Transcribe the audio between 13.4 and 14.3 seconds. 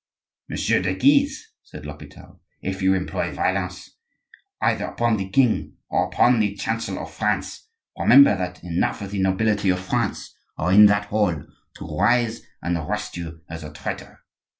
as a traitor."